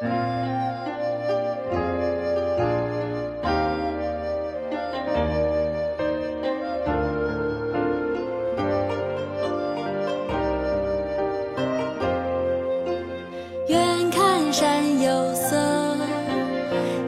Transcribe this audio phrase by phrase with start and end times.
[0.00, 0.10] 远
[14.12, 15.96] 看山有色，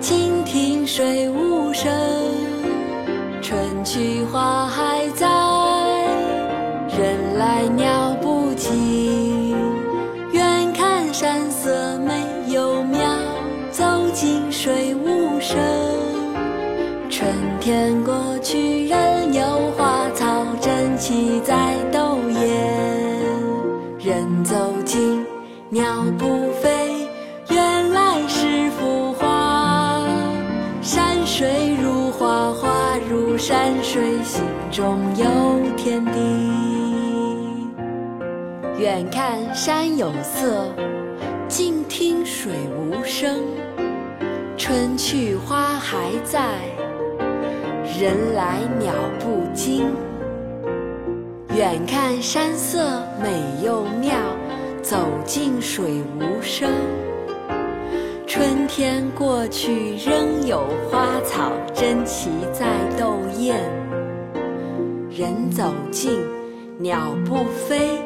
[0.00, 1.88] 近听水无声。
[3.41, 5.39] 春去花还在，
[17.61, 19.43] 天过去，仍有
[19.77, 23.21] 花草争奇在斗艳。
[23.99, 25.23] 人走近，
[25.69, 27.07] 鸟不飞，
[27.50, 30.07] 原来是幅画。
[30.81, 35.27] 山水如画，画如山水，心中有
[35.77, 36.19] 天地。
[38.78, 40.64] 远看山有色，
[41.47, 43.39] 近听水无声。
[44.56, 46.58] 春去花还在，
[48.00, 49.94] 人来鸟不惊。
[51.54, 53.28] 远看山色美
[53.62, 54.14] 又妙，
[54.80, 56.70] 走近水无声。
[58.26, 62.64] 春天过去，仍有花草争奇在
[62.98, 63.60] 斗艳。
[65.10, 66.20] 人走近，
[66.78, 67.98] 鸟不飞，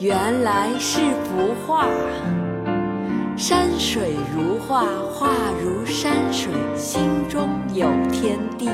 [0.00, 1.86] 原来是幅画。
[3.36, 5.28] 山水如画，画
[5.62, 8.68] 如山水，心中有天地。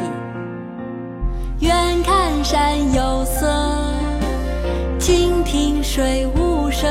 [2.42, 3.46] 山有色，
[4.98, 6.90] 近听水无声。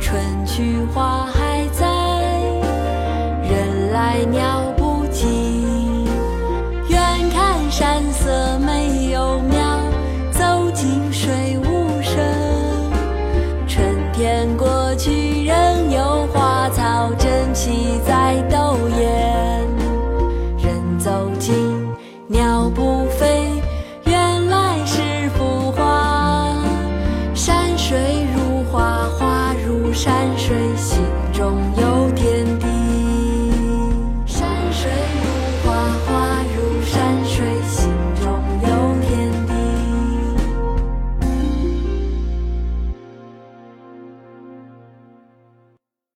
[0.00, 1.84] 春去花还在，
[3.42, 6.06] 人来鸟不惊。
[6.88, 9.58] 远看山色没有苗，
[10.30, 12.14] 走近水无声。
[13.66, 19.68] 春天过去，仍有花草争奇在斗艳。
[20.56, 21.54] 人走近，
[22.28, 23.27] 鸟不飞